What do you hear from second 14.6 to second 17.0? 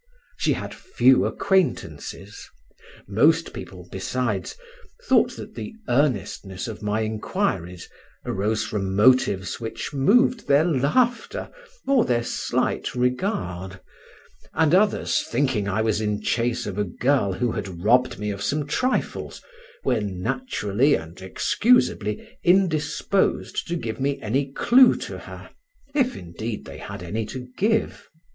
others, thinking I was in chase of a